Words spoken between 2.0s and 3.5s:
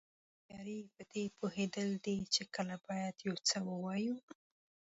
دي چې کله باید یو